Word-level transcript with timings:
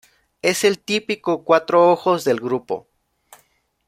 Es 0.41 0.63
el 0.63 0.79
típico 0.79 1.43
cuatro-ojos 1.43 2.23
del 2.23 2.39
grupo. 2.39 2.87